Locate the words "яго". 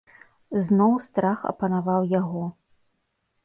2.19-2.43